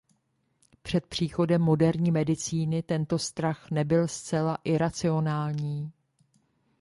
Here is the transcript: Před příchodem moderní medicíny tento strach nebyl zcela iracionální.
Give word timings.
Před 0.81 1.07
příchodem 1.07 1.61
moderní 1.61 2.11
medicíny 2.11 2.83
tento 2.83 3.19
strach 3.19 3.71
nebyl 3.71 4.07
zcela 4.07 4.57
iracionální. 4.63 5.91